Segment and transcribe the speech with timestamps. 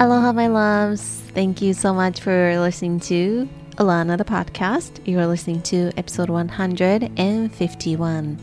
[0.00, 1.22] Aloha, my loves.
[1.34, 3.48] Thank you so much for listening to
[3.78, 5.04] Alana the podcast.
[5.04, 8.38] You are listening to episode 151.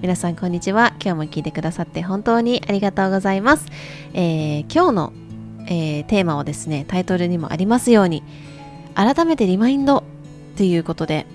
[0.00, 0.94] 皆さん、こんにちは。
[1.04, 3.66] 今日も聞いてくださって本当にありがとうございます。
[4.14, 5.12] えー、今日の、
[5.66, 8.22] えー、テーマはですね、タイトルにもありますように、
[8.94, 10.04] 改めてリマインド
[10.56, 11.26] ということで、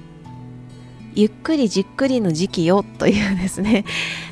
[1.13, 3.85] ゆっくりじっくりの時期よというですね、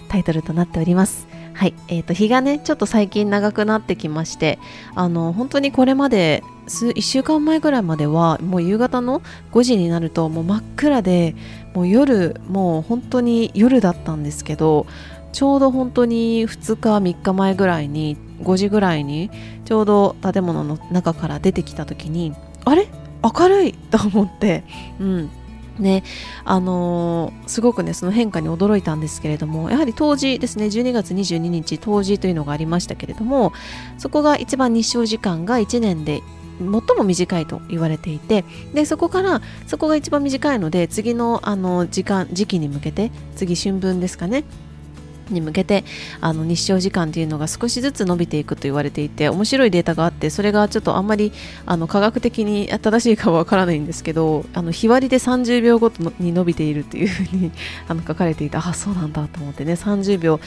[0.10, 1.28] タイトルとなっております。
[1.58, 4.60] はい、えーと、日がねちょっと最近長くなってきまして
[4.94, 11.36] あの本当にこれまで数1週間前ぐらいまではもう夕方の5時になるともう真っ暗で
[11.74, 14.86] もう夜もう本当に夜だったんですけど
[15.32, 19.32] ちょうど本当に2日3日前ぐらいに5時ぐらいに
[19.66, 22.88] ちょうど建物の中から出てきた時にあれ？
[23.24, 23.74] 明るい！
[23.74, 24.64] と思って、
[25.00, 25.32] うん、
[25.80, 26.04] ね
[26.46, 33.54] あのー、すごくねその変化に驚いたんですけれどもやはり冬至ですね12月22日冬至というのがありましたけれども
[33.98, 36.22] そこが一番日照時間が1年で
[36.60, 38.44] 最も短いと言われていて
[38.74, 44.44] でそこからそこが一番短いので次のあの時間時期に向けて次春分ですかね
[45.34, 45.84] に向けて
[46.22, 51.32] あの日照時間というのが少しずつ伸びていくと言われていて面白いデータがあってそれがちょっとあんまり
[51.66, 57.52] あの科学的に正しいかはわからないんですけどあの日割りで30秒ごとに伸びているというふうに
[57.88, 60.40] あの書かれていてあそうなんだと思ってね30秒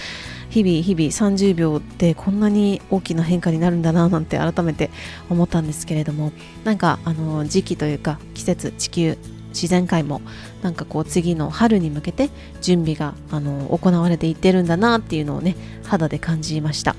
[0.50, 4.90] 日々日々30秒でこんなに大きな変化になるんだななんて改めて
[5.28, 6.32] 思ったんですけれども
[6.64, 9.18] なんかあの時期というか季節地球
[9.50, 10.20] 自然界も
[10.62, 12.30] なんかこう次の春に向けて
[12.60, 16.96] 準備があの行われていってるんだなっていうのをね肌で感じました。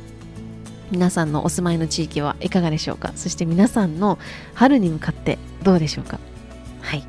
[0.90, 3.14] 皆さんのお住まいの地域はいかがでしょうか？
[3.16, 4.20] そして皆さんの
[4.56, 6.20] 春に向かってどうでしょうか？
[6.82, 7.06] はい、ま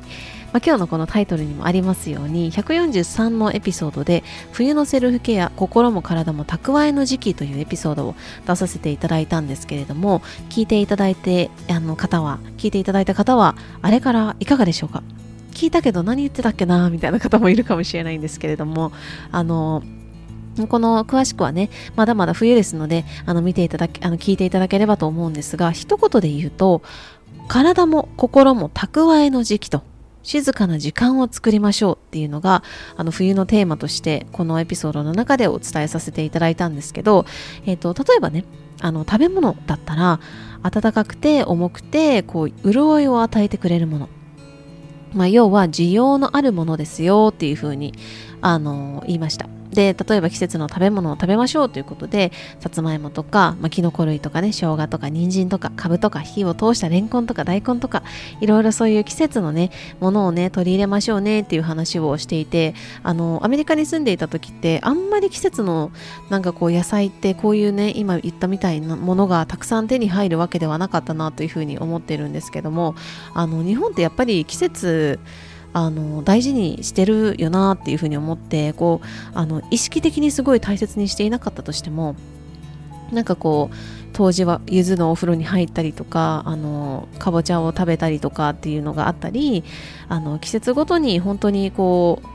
[0.59, 8.15] あ、今日のこのタイトルにもありますように143のエピソードで冬のセルフケア心も体も蓄えの時期というエピソードを
[8.47, 15.03] 出させていただいたんですけれども聞いていただいてあの方は聞いていただいた方はあれからいかがでしょうか？
[15.53, 18.91] 聞いたけど何言ってたっけなみたいな方もいるかもしれないんですけれども
[19.31, 19.83] あの
[20.69, 26.83] この詳しくはね、まだまだ冬ですので、あの見ていただけ、あの聞いていただければと思うんですが、一言で言うと、
[27.47, 29.81] 体も心も蓄えの時期と、
[30.21, 32.63] 静かな時間を作りましょうっていうのが、
[32.95, 37.25] あの冬のテーマとして、このエピソードの中でお伝えさせていただいたんですけど、
[37.65, 38.45] え、ー、と、例えばね、
[38.79, 40.19] あの食べ物だったら、
[40.61, 44.09] 暖かくて重くて、こう、潤いを与えてくれるもの。
[45.13, 47.93] まあ、要は需要のあるものですよっていうふうに
[48.41, 49.47] あの言いました。
[49.73, 58.03] で例えば季節の食べ物を食べましょうということでさつまいもとか、まあ、きのこ類とかね生姜とか人参とかかぶとか火を通したレンコンとか大根とか
[58.41, 65.91] いろいろそういう季節のねものをね取り入れましょうねっていう話をしていてあのアメリカに住んでいた時ってあんまり季節の
[66.29, 72.95] なんかこう野菜ってこういうね今言ったみたいなものがたくさん手に入るわけではなかったなというふうに思ってるんですけども
[73.33, 75.19] あの日本ってやっぱり季節
[75.73, 79.07] あの大事にしてるよなっていうふうに思ってこう
[79.37, 82.15] あの意識的にすごい大切にしていなかったとしても
[83.11, 83.75] なんかこう
[84.13, 89.63] 当時はゆずのお風呂に入ったりとかあのかぼちゃを食べたりとかっていうのがあったり
[90.07, 92.27] あの季節ごとに本当にこう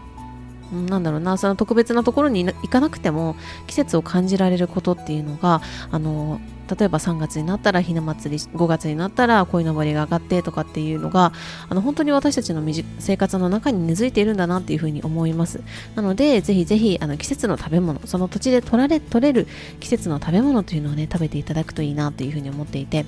[0.72, 3.36] なんだろうなその特別なところに行かなくても
[3.66, 6.40] 季節を感じられることっていうのがあの
[6.76, 11.32] 例えば3月になったらひな祭り5月になったら鯉のぼりが上がってとかっていうのが
[11.68, 12.62] あの本当に私たちの
[12.98, 15.62] 生活の中に根付いているんだなっていうふうに思います。
[15.94, 19.46] なのでぜひぜひあの季節の食べ物その土地で取られ取れる
[19.80, 23.06] 季節の食べ物というのをね食べていただくといいなというふうに思っていて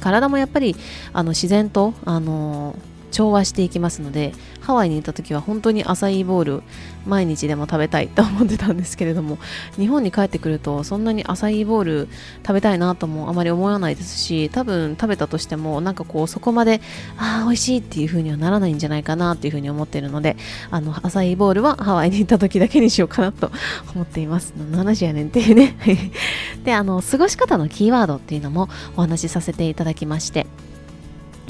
[0.00, 0.74] 体もやっぱり
[1.12, 2.76] あの自然とあの
[3.14, 6.62] 調和していきますのでハワイにいた時は本当にアサイーボール
[7.06, 9.38] 毎日でも食べたいと思ってたんですけれども
[9.76, 12.08] 日本に帰ってくるとそんなにアサイーボール
[12.44, 16.80] 食べたいなともあまり思わないですし多分食べたとしてもなんかこうそこまで
[17.16, 20.36] ああ美味しいっていう風にはならないんじゃないかなっていう風に思っているので
[20.72, 23.52] あのアサイーボールはハワイに行った時だけにしようかなと
[23.94, 24.54] 思っています。
[24.58, 25.76] 何の話やねんっていうね。
[26.64, 30.46] であの過ごし方のキーワードっていうのもお話しさせていただきまして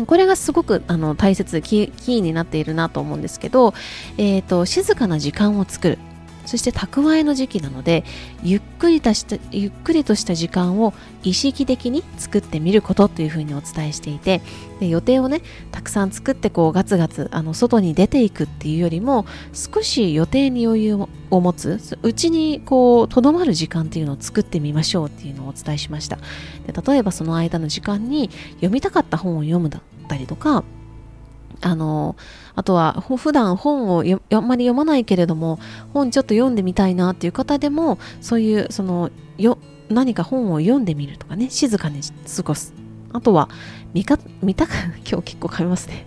[0.06, 3.75] これがすごくあの大切キーになっているなと思うんですけど、
[4.19, 5.99] えーと、静かな時間を作る。
[6.46, 8.05] そして蓄えの時期なので
[8.43, 10.93] ゆっくりとしたゆっくりとした時間を
[11.23, 14.43] 意識的に作ってみることというふうにお伝えしていて
[14.81, 15.41] で予定をね
[15.73, 20.94] たくさん作ってこうガツガツあの外に出ていくっていうよりも少し予定に余裕
[21.31, 26.19] を持つうちにこうとどまる時間っていうのを作ってみましょうっていうのをお伝えしました。
[26.67, 30.64] で例えばその間の時間に読みたかった本を読むだったりとか
[31.64, 32.14] あの
[32.55, 35.58] あとは普段本をあんまり読まないけれども
[35.94, 39.58] 本ちょっと読んでみたいなっていう方でもそういうそのよ
[39.88, 42.00] 何か本を読んでみるとかね静かに
[42.37, 42.75] 過ごす。
[43.12, 43.49] あとは
[43.93, 44.75] 見か見たか
[45.08, 46.06] 今日結構噛みますね。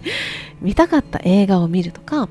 [0.61, 2.29] 見たかった映画を見るとか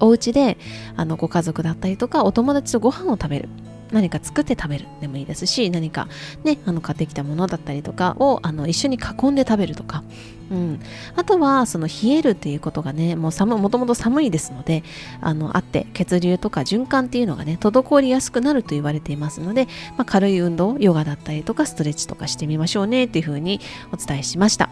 [0.00, 0.56] お家で
[0.96, 3.48] あのご家族だったりとかお友達とご飯を食べる。
[3.90, 6.08] 何か作って食べるでもいいですし何か
[6.44, 10.02] ねあの買ってきたものだったりとかをあの一緒に囲んで食べるとか、
[10.52, 10.80] うん、
[11.16, 14.84] あとはその冷えるっていうことがねもう寒もともと寒いですので
[15.22, 19.66] あのあって血流とか循環っていうのがね滞りやすくなると言われていますので、
[19.96, 23.60] まあ、軽い運動ヨガだったりとかストレッチとかしてみましょうねっていうふうに
[23.92, 24.68] お伝えしました。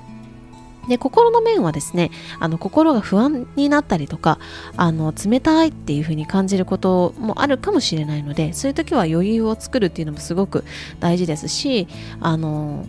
[0.88, 2.10] で心の面はですね
[2.40, 4.38] あの心が不安になったりとか
[4.76, 10.64] あの冷たいっていう風に感じることもあるかもしれないのでそういう時は余裕を作るっていうのもすごく
[10.98, 11.86] 大事ですし
[12.20, 12.84] あの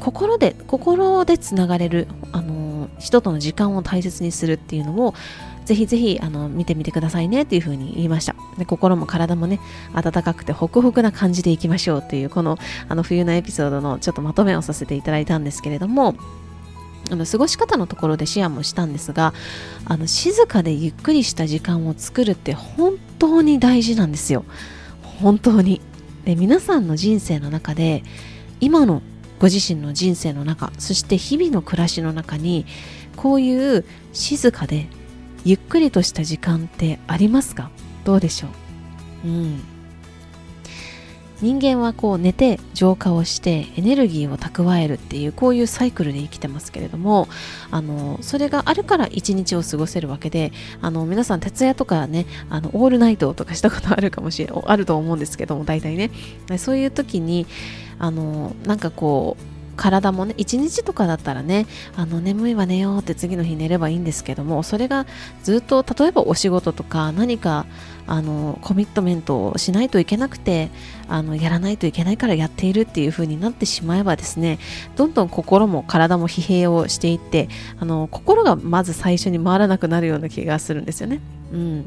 [0.00, 5.14] 心で心でつながれるあの人との時間を大切にするっていうのを
[5.64, 8.36] ぜひぜひあの見てみてくださいねっていう風に言いました。
[8.56, 9.58] で心も体もね
[9.94, 12.56] 温かくてホクホクな感じでいきましょうっていうこの
[12.88, 16.14] あの冬のエピソードのちょっとまとめをさせていただいたんですけれども
[17.10, 19.34] あの過ごし方のところでシェアもしたんですが
[19.84, 24.44] あの静かでゆっくりした時間を作るって本当に大事なんですよ。
[25.20, 25.80] 本当に。
[26.24, 28.02] で皆さんの人生の中で
[28.60, 29.02] 今の
[29.38, 32.66] ご自身の人生の中そして日々の暮らしの中に
[33.16, 34.86] こういう静かで
[35.44, 37.70] ゆっくりとした時間ってありますか？
[38.04, 38.48] どうでしょ
[39.24, 39.28] う？
[39.28, 39.60] うん。
[41.42, 47.28] 人間はこう寝て浄化をしてエネルギーを蓄えるっていうこういうサイクルで生きてますけれども
[47.70, 56.10] あのそれがあるから一日を過ごせるわけであの皆さん徹夜とかねあのオールナイトとかしたことあるかもしれあると思うんですけども大体ね。
[56.58, 57.46] そういう時に
[57.98, 65.06] あのなんかこう体もね1日とかだったらねあの眠いわ寝ようって次の日寝ればいいんですけどもそれが
[65.42, 67.66] ずっと例えばお仕事とか何か
[68.06, 70.70] あのコミットメントをしないといけなくて
[71.08, 74.58] あのやらないといけないからやっているっていう風になってしまえばですね
[74.96, 77.48] どんどん心も体も疲弊をしていって
[77.78, 81.20] あの心がまず最初に回らなくなるような気がするんですよね。
[81.52, 81.86] うん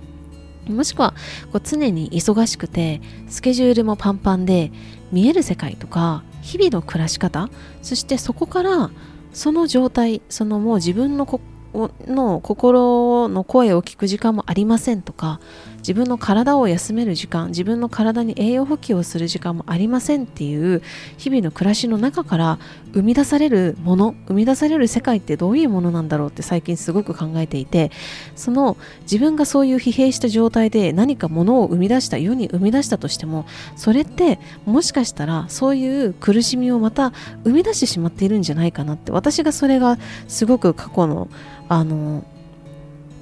[0.67, 1.13] もしくは
[1.51, 4.71] こう常に忙しくてスケジュールもパンパンで
[5.11, 7.47] 見える世界とか日々の暮らし方
[7.83, 8.89] そしてそこから
[9.33, 11.27] その状態そのもう自分の
[11.73, 15.39] の心の声を聞く時間もありませんとか
[15.79, 20.81] 自分の体を休める時間自分の体に栄養補給をする時間もありませんっていう
[21.17, 22.59] 日々の暮らしの中から
[22.93, 27.91] 生み出されるもの生み出される世界ってどういうものなんだろうって最近すごく考えていて
[28.35, 33.45] その自分がそういう疲弊した状態で何かものを生み出した世に生み出したとしても
[33.75, 37.13] それってもしかしたらそういう苦しみをまた
[37.43, 41.29] 生み出してしまっているんじゃないかなって私がそれがすごく過去の
[41.69, 42.25] あの、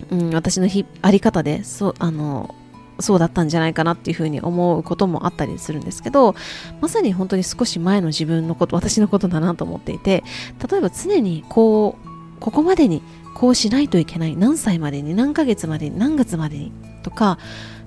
[0.09, 0.67] うん、私の
[1.01, 2.55] あり方でそうあの
[2.99, 6.35] そうだったんじゃないかなっていうふうに思うこともあったりするんですけど
[6.81, 10.23] まさに本当に少し前の自分のこと私のことだなと思っていて
[10.67, 13.03] 例えば常にこうここまでに
[13.35, 16.71] こうしないといけない何歳までに何ヶ月までに何月までに
[17.03, 17.37] とか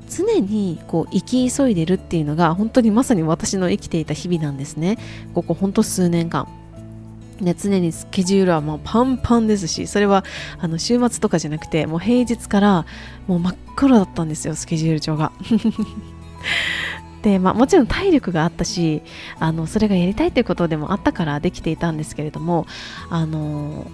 [0.08, 4.98] 常にこう生き急いでるっていうのが本当にまさに私の生きていた日々なんですね。
[5.34, 6.48] ここ本当数年間。
[7.40, 10.24] ね、常にスケジュールはもうパンパンですしそれは
[10.58, 12.86] あの週末とかじゃなくてもう平日から
[13.26, 15.32] もう真っ黒だったんですよスケジュール帳が。
[17.22, 19.02] でまあ、もちろん体力があったし
[19.38, 22.66] あのそれがやりたいということでもあったからできていたんですけれども
[23.10, 23.90] あの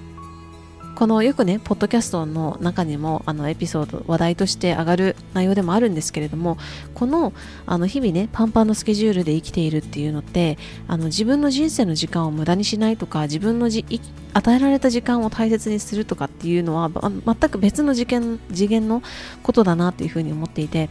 [0.96, 6.56] このよくねポッドキャストの中にもあのエピソード話題として上がる内容でもあるんですけれども
[6.94, 7.34] この
[7.66, 10.56] あの日々ねパンパンのスケジュールで生きているっていうのって
[10.88, 13.84] あの自分の人生の時間を無駄にしないとか自分のじ
[14.32, 19.02] 与えられた時間を大切にするとかっていうのは全く別の次元次元の
[19.42, 20.88] ことだなっていうふうに思っていて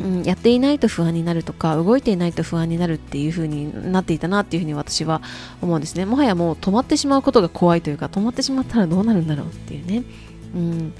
[0.00, 5.22] うん、やっていないと不安になるとか動いていないと不安になるっていう風になっていたなっていう風に私は
[5.62, 6.04] 思うんですね。
[6.04, 10.04] もはやもう止まってしまうことが怖いというか止まってしまったらどうなるんだろうっていうね、
[10.54, 10.94] うん、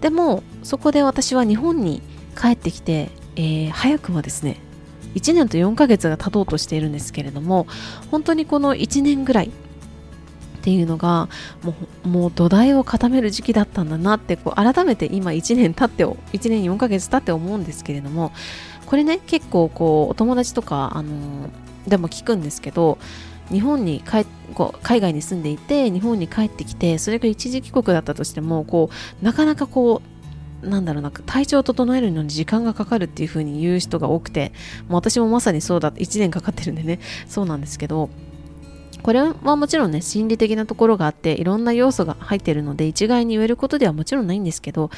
[0.00, 2.02] でもそこで私は日本に
[2.38, 4.60] 帰ってきて、えー、早くもですね
[5.14, 7.66] 1年と4ヶ月が経とうとしているんですけれども
[8.10, 9.50] 本当にこの1年ぐらい
[10.66, 11.28] っていうのが
[11.62, 18.32] もうもう土台を固める時期だったんだなってこう改めて今1年経って1年4ヶ月経って思うんですけれども
[18.84, 21.50] これね結構こうお友達とかあの
[21.86, 22.98] でも聞くんですけど
[23.48, 28.90] 日本に帰こう海外に住んでいて日本に帰ってきてそれが一時帰国だったとしてもこ
[29.22, 30.02] うなかなかこ
[30.64, 34.52] うなんだろうな体調を整えるのに時間がかかるっていう風に言う人が多くて
[34.88, 38.10] もう私もまさにそうだ1年かかってるんでねそうなんですけど
[39.06, 44.90] これはもちろんね心理的なところがあっていろんな要素が入っているので一概に言えることではもちろんないんですけど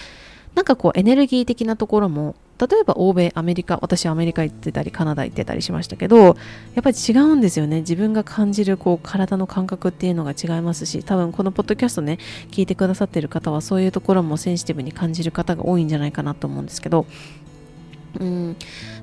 [0.55, 6.35] なんかこうエネルギー的なところも例えば欧米アメリカ私アメリカ行ってたりカナダ行ってたりしましたけどやっ
[6.83, 7.81] ぱり違うんですよね。
[7.81, 12.19] 自分が感じるこう体の感覚っていうのが違いますし多分このポッドキャストね
[12.51, 17.05] 聞いてくださってる方はそういうところもセンシティブに感じる方が多いんじゃないかなと思うんですけど
[18.21, 18.57] うん。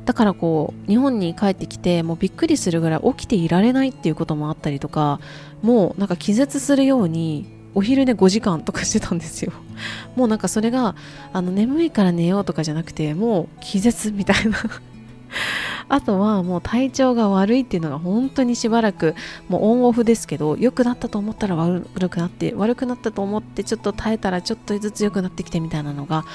[0.06, 5.20] だからこう日本に帰ってきてもうびっくりするぐらい起きていられないっていうこともあったりとか
[5.62, 9.52] もうなんか気絶するようにお昼寝5時間とかしてたんですよ。
[10.16, 10.96] もうなんかそれが
[11.34, 14.58] あの眠いから寝ようとかじゃなくてもう気絶みたいな。
[15.90, 19.14] あとはもう体調が悪いっていうのが本当にしばらく
[19.50, 26.26] もうオンオフですけど良くなったと思ったら悪くなって悪くなったと思ってちょっと耐えたらちょっとずつ良くなってきてみたいなのが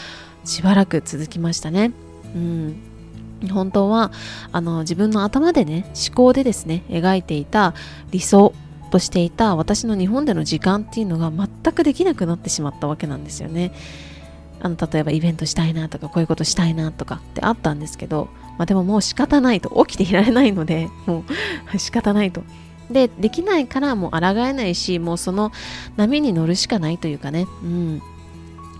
[0.45, 1.93] しばらく続きましたね。
[2.35, 2.81] うん
[3.49, 4.13] 本当は
[4.53, 7.75] あの自分の頭でね思考でですね描いていた
[8.11, 8.53] 理想
[8.91, 13.73] としていた私の日本での時間っていうのが全くできなくなってしまったわけなんですよね。
[14.63, 21.25] あの例えばイベントしたいなとかこういうことしたいなとかってあったんですけど、まあ、でももう仕方ないと起きていられないのでも
[21.75, 22.43] う仕方ないと。
[22.91, 25.53] でできないからもう抗えないしもうその
[25.97, 28.03] 波に乗るしかないというかね、うん、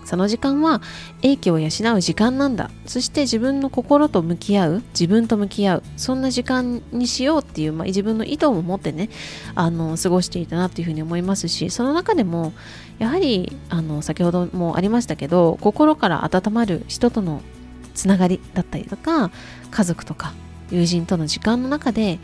[0.05, 0.81] その時間は
[1.21, 2.69] 英気を養う時間なんだ。
[2.85, 9.09] そして自分の心と向き合う自分と向き合うそんな時間にしようっていう、まあ、自分の意図も持ってね
[9.55, 12.53] あの過ごしていたなというふうに思いますしその中でも
[12.99, 17.41] やはりあの先ほどもありましたけど心から温まる人との
[17.93, 19.31] つながりだったりとか
[19.69, 20.33] 家族とか
[20.69, 22.19] 友人との時間の中で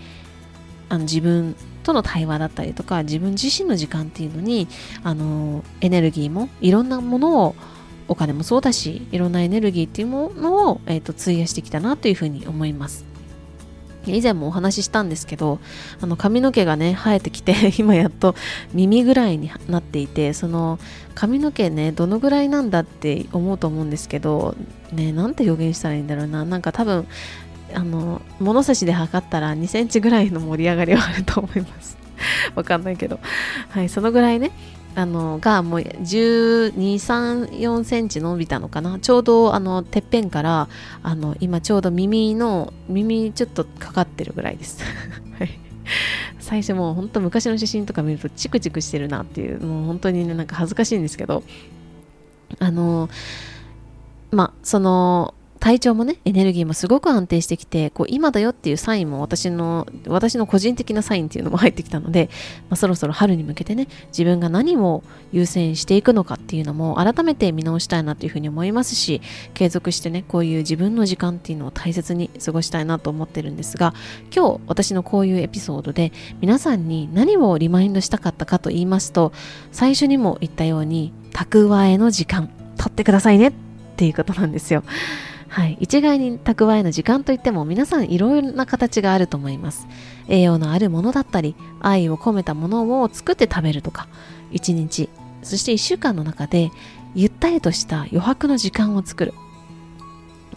[0.90, 1.56] あの自分
[1.88, 4.68] との対話だったりとか自分自身の時間っていうのに
[5.04, 7.56] あのエネルギーもいろんなものを
[8.10, 13.06] お金もそうだしいろんなエネルギーっていうものを、えーと、費やしてきたなというふうに思います。
[14.06, 15.60] 以前もお話ししたんですけど
[16.00, 18.36] あの髪の毛がね生えてきて 今やっと
[18.74, 20.80] 耳ぐらいになっていてその
[21.14, 24.56] 髪の毛ねどのぐらいなんだって思うと思うんですけど
[24.94, 26.46] ねなんて表現したらいいんだろうな。
[26.46, 27.06] なんか多分
[27.74, 31.98] あの物差しで測ったら2センチぐらいの盛り上がりはあると思います。
[32.56, 33.20] わかんないけど。
[33.70, 34.52] はいそのぐらいね。
[34.96, 38.98] あのがもう12、3、4センチ伸びたのかな。
[38.98, 40.68] ちょうどあのてっぺんから
[41.04, 44.82] あの今ちょうど耳の耳ちょっとかかってるぐらいです。
[45.38, 45.60] はい、
[46.40, 51.44] 最初もう本当昔の写真とか見るとチクチクしてるなっていうもう本当にねなんか恥ずかしいんですけど。
[52.60, 53.10] あの
[54.32, 62.30] まあその体調もね、エネルギーもすごく安定してきて、こう今だよっていうサインも私の、私の個人的なサインっていうのも入ってきたので、
[62.70, 69.22] まあ、そろそろ春に向けてね、自分が何を優先していくのかっていうのも改めて見直したいなというふうに思いますし、
[69.54, 73.94] 継続してね、こういう自分の時間っていうのを大切に過ごしたいなと思ってるんですが、
[74.36, 76.12] 今日私のこういうエピソードで
[76.42, 79.32] 皆さんに何をリマインドしたかったかと言いますと、
[79.72, 83.54] 最初にも言ったように、蓄えの時間、取ってくださいねっ
[83.96, 84.84] ていうことなんですよ。
[85.50, 89.88] はい、一概に蓄えの時間といっても皆さんいろいろな形があると思います。
[90.28, 94.10] 栄養のあるものだったり愛を込めたものを作って食べるとか
[94.52, 95.10] 1日
[95.42, 96.70] そして1週間の中で
[97.16, 99.34] ゆったりとした余白の時間を作る。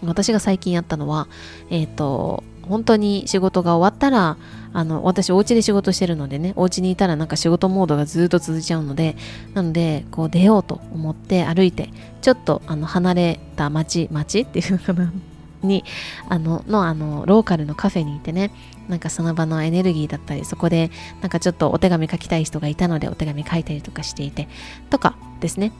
[0.02, 1.28] 私が最近やったのは
[1.68, 4.36] えっ、ー、と本当に仕事が終わったら
[4.72, 9.16] あの私お家で仕事してるのでねお家にいたらなんか仕事モードがずっと続いちゃうので
[9.54, 11.90] なのでこう出ようと思って歩いて
[12.22, 15.12] ちょっとあの離れた町町っていうのかな
[15.62, 15.84] に
[16.28, 18.50] あののあのローカルのカフェにいてね
[18.88, 24.48] なんかその場のエネルギーだったりそこでなんかちょっとお手紙書きたい人がいたのでお手紙書いたりとかしていて
[24.88, 25.72] とかですね。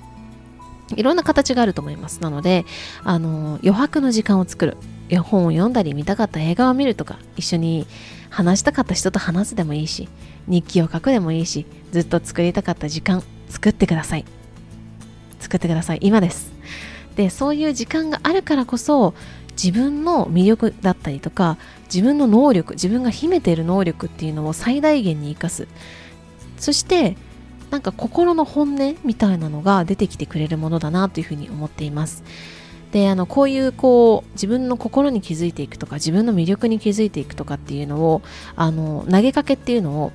[0.97, 2.21] いろんな形があると思います。
[2.21, 2.67] なので
[3.05, 4.77] あの余白の時間を作る。
[5.19, 7.87] 本を読んだり見たかった映画を見るとか一緒に
[8.29, 10.09] 話したかった人と話すでもいいし
[10.47, 14.25] 日記を書くでもいいしずっと作りたかった時間作ってください。
[15.40, 15.99] 作ってください。
[16.02, 16.52] 今です。
[17.17, 19.14] でそういう時間があるからこそ
[19.52, 21.59] 自分の魅力だったりとか
[21.93, 25.67] 自分の能力自分が秘めている能力っていうのを最大限に生かす。
[26.57, 27.17] そして
[27.71, 32.23] なんか心の本音みたいなのが出てきてくれるものだなというふうに思っています。
[32.93, 38.23] であのこういうこう自分の心に気づいていくとか自分の魅力に気づいていくとかっていうのを
[38.57, 40.13] あの投げかけっていうのを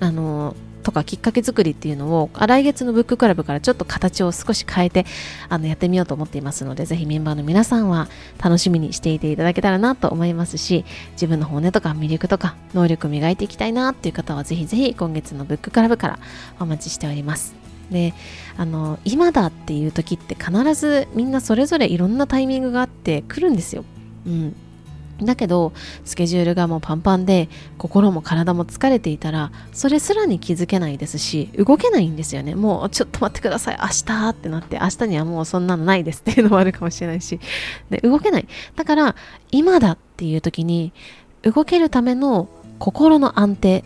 [0.00, 0.54] あの
[0.84, 5.06] とかきっかけ作りっていうのを来月のブッククラブからちょっと形を少し変えて
[5.48, 8.08] あのやってみようと思っていますのでぜひメンバーの皆さんは
[8.42, 16.18] 楽しみにしていていただけたらなと思いますし自分の本音とか魅力とか能力磨いていきたいなっていう方はぜひぜひ今月のブッククラブから
[16.60, 17.63] お待ちしております。
[17.94, 18.12] で
[18.58, 23.84] あの今だっていう時って必ずみんなそれぞれいろんなタイミングがあって来るんですよ。
[24.26, 24.56] うん、
[25.22, 25.72] だけど
[26.04, 27.48] スケジュールがもうパンパンで
[27.78, 32.56] 心も体も疲れていたらそれすらに気づけないですし動けないんですよね。
[32.56, 33.78] もうちょっと待ってください。
[33.80, 37.38] 明日ってなって明日にはもうそんなのないですっていうのもあるかもしれないし。
[37.90, 38.48] で動けない。
[38.74, 39.14] だから
[39.52, 40.92] 今だっていう時に
[41.42, 42.48] 動けるための
[42.80, 43.84] 心の安定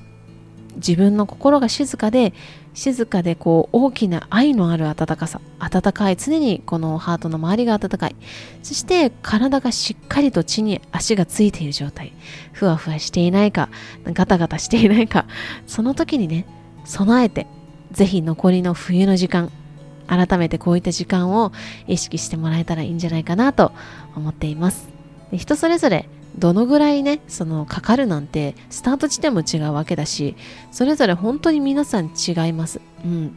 [0.76, 2.32] 自分の心が静かで
[2.78, 8.14] 静かでこう大きな愛のある温かさ温かい常にこのハートの周りが温かい。
[8.62, 12.12] そして体がしっかりと地に足がついている状態。
[12.52, 13.68] ふわふわしていないか
[14.04, 15.26] ガタガタしていないか。
[15.66, 16.46] その時にね
[16.84, 17.48] 備えて
[17.90, 19.50] ぜひ残りの冬の時間
[20.06, 21.50] 改めてこういった時間を
[21.88, 23.72] 意識してもらえたらいいんじゃないかなと
[24.14, 24.88] 思っています。
[25.32, 26.08] 人それぞれ
[26.38, 30.36] どのぐらいねそのかかるなんてスタート地点も違うわけだし
[30.70, 32.80] それぞれ本当に皆さん違います。
[33.04, 33.36] うん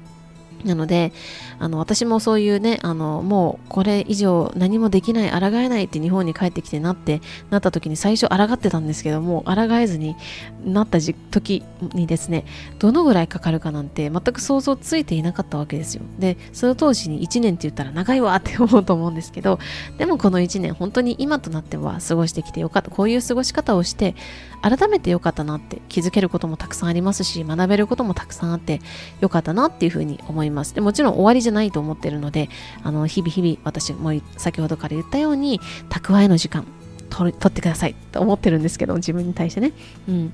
[0.65, 1.13] なので
[1.59, 10.15] あの私もそういうねあのもうこれ以上何もできない抗えないって日本に帰ってきてなってなった時に最初抗ってたんですけども抗えずに
[10.63, 10.99] なった
[11.31, 11.63] 時
[11.93, 12.45] にですね
[12.79, 16.03] どのぐらいかかるかなんて全く想像ついていなかったわけですよ。
[16.19, 19.59] でその当時に1年って言ったら長いわって思うと思うんですけど
[19.97, 22.91] でもこの1年本当に今となっては過ごしてきてよかった。
[22.91, 24.15] こういう過ごし方をして
[24.61, 28.79] 改めてよかったなって気づけることもたくさんありますし学べることもたくさんあって
[29.19, 30.50] よかったなっていうふうに思います。
[30.73, 32.49] でもちろん終わりじゃないと思ってるので
[32.83, 36.65] あの日々日々私も先ほどから言ったように蓄えの時間
[37.09, 37.95] 取ってください。
[38.11, 39.73] と思ってるんですけど自分に対してね。
[40.07, 40.33] うん。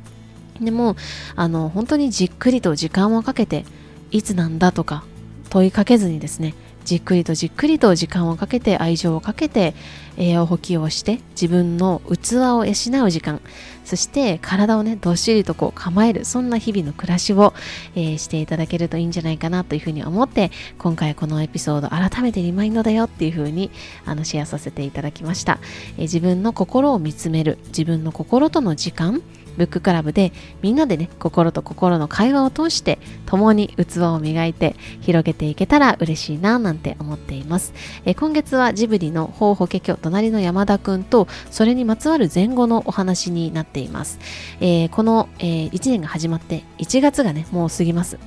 [0.62, 0.96] でも
[1.36, 3.66] あの本当にじっくりと時間をかけて
[4.12, 5.04] いつなんだとか
[5.50, 6.56] 問いかけずにですね
[6.88, 9.76] じっくりとじっくりと時間をかけて愛情をかけて
[10.16, 12.72] 栄養補給をして自分の器を養
[13.04, 13.42] う時間。
[13.84, 17.54] そして体をねどっしりとこう構えるそんな日々の暮らしを、
[17.96, 23.72] えー、していただけるといいんじゃないかなというふうに思って今回このエピソード改めてリマインドだよっていうふうに
[24.06, 25.60] あのシェアさせていただきました、
[25.96, 29.22] えー、自分の心を見つめる自分の心との時間
[29.58, 37.74] ブッククラブでみんなでね心と心の会話を通して共に器を磨いて広げていけたら嬉しいななんて思っています、
[38.06, 44.20] え今月はジブリの法法華経隣の山田くんとそれにまつわる前後のお話になっています、
[44.60, 48.18] えー、この、えー、1年が始まって1月がねもう過ぎます。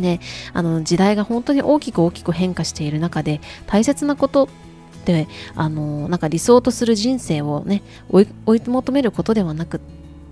[0.00, 0.18] で
[0.52, 4.48] あの時代が本当に大きく大きく変化している中で大切なことっ
[5.04, 9.80] てあのなんか理想とする人生をね追い追い求めることではなく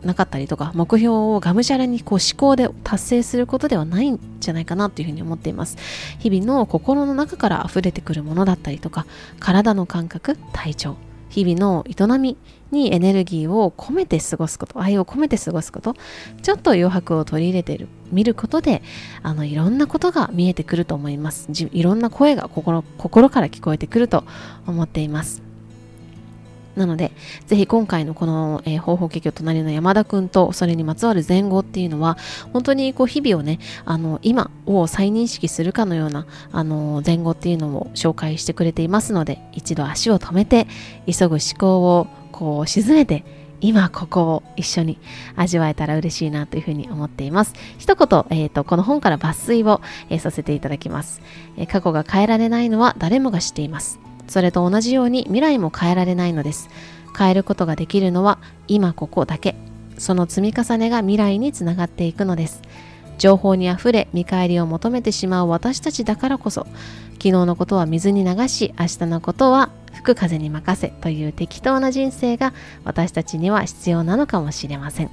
[0.05, 5.77] なかったりとか目標をがむしゃらにこう思考で達成することではないんじゃないかなというふうに思っています。
[6.19, 9.07] 日々の心の中から溢れてくるものだったりとか
[9.41, 10.97] 体の感覚体調。
[11.33, 12.37] 日々の営み
[12.71, 15.95] にエネルギーを込めて過ごすこと愛を込めて過ごすこと
[16.43, 18.83] ちょっと余白を取り入れている見ることで
[19.23, 21.49] あのいろんなことが見えてくると思います。
[21.73, 24.25] いろんな声が心心から聞こえてくると
[24.67, 25.52] 思っています。
[26.77, 27.13] なので、
[27.47, 32.17] ぜひ今回のこの、えー、方法結局隣の山田くんとそれにまつわる前後っていうのは、
[32.53, 40.67] 本当にこう日々をね、あの、今を再認識するかのような、あの、前後っていうのを紹介してくれていますので、一度足を止めて、
[41.07, 43.25] 急ぐ思考をこう沈めて、
[43.63, 44.99] 今ここを一緒に
[45.37, 47.55] 味わえたら嬉しいなというふうに思っています。
[47.79, 49.81] 一言、えーと、この本から抜粋を、
[50.11, 51.23] えー、させていただきます、
[51.57, 54.12] えー、過去が変えられないのは誰もが知っています。
[54.33, 56.71] それと同じように未来も変えられないのです。
[57.17, 59.57] 変えることができるのは今ここだけ。
[59.99, 62.63] その積み重ねが未来につながっていくのです。
[63.19, 66.67] 情報にあふれ見返りを求めてしまう私たちだからこそ
[67.17, 75.11] 昨日のことは水に流し明日のことは吹く風に任せという適当な人生が私たちには必要なのかもしれません。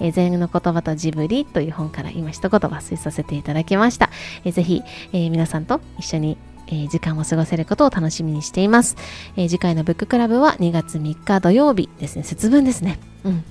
[0.00, 4.08] えー、禅の言葉とジブリという本から今一言抜粋させていただきました。
[4.44, 6.38] えー、ぜひ、えー、皆さんと一緒に
[6.74, 8.96] えー、時間を過ごせることを楽しみにしています、
[9.36, 13.44] えー、次回のブッククラブは2月3日土曜日ですね節分ですねうん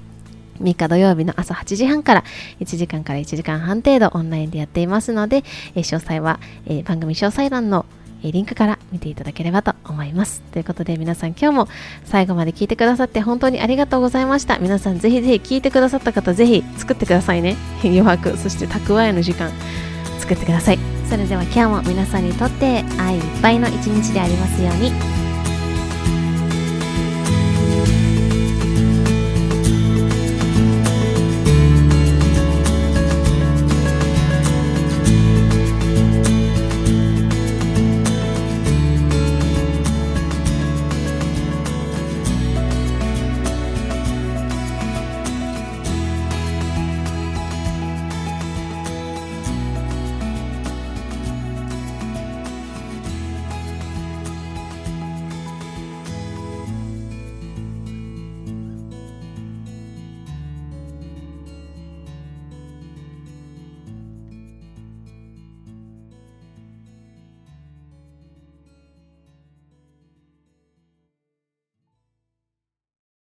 [0.62, 2.24] 3日土曜日の朝8時半から
[2.60, 5.44] 1時間から1時間半程度オンラインでやっていますので、
[5.76, 7.88] え、詳細は、え、番組詳細欄の
[8.32, 10.42] リンクから見ていただければと思います。
[10.54, 11.68] ということで皆さん今日も
[12.06, 14.60] 最後まで聞いてくださって本当にありがとうございました。
[14.60, 17.58] 皆さんぜひぜひ聞いてくださった方ぜひ作ってくださいね。
[17.84, 19.52] 余白、そして蓄えの時間
[20.24, 20.80] 作ってください。
[21.10, 25.23] それでは今日も皆さんにとって愛いっぱいの一日でありますように。